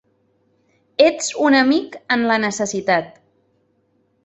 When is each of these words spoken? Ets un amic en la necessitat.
Ets 1.09 1.27
un 1.49 1.59
amic 1.59 1.99
en 2.17 2.25
la 2.33 2.41
necessitat. 2.47 3.15